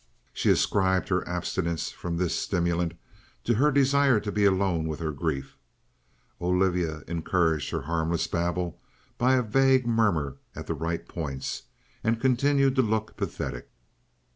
[0.33, 2.95] She ascribed her abstinence from this stimulant
[3.43, 5.57] to her desire to be alone with her grief.
[6.41, 8.81] Olivia encouraged her harmless babble
[9.19, 11.65] by a vague murmur at the right points,
[12.03, 13.69] and continued to look pathetic.